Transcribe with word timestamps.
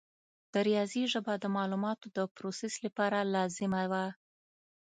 د 0.53 0.55
ریاضي 0.67 1.03
ژبه 1.13 1.33
د 1.39 1.45
معلوماتو 1.55 2.07
د 2.17 2.19
پروسس 2.35 2.73
لپاره 2.85 3.29
لازمه 3.35 3.83
وه. 3.91 4.05